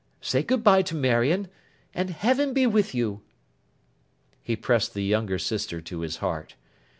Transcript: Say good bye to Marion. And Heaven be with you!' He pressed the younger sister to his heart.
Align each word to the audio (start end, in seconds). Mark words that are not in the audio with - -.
Say 0.19 0.41
good 0.41 0.63
bye 0.63 0.81
to 0.81 0.95
Marion. 0.95 1.47
And 1.93 2.09
Heaven 2.09 2.53
be 2.55 2.65
with 2.65 2.95
you!' 2.95 3.21
He 4.41 4.55
pressed 4.55 4.95
the 4.95 5.03
younger 5.03 5.37
sister 5.37 5.79
to 5.79 5.99
his 5.99 6.15
heart. 6.17 6.55